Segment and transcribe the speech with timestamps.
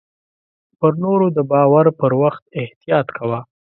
[0.79, 3.39] پر نور د باور پر وخت احتياط کوه.